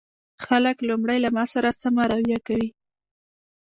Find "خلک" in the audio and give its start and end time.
0.45-0.77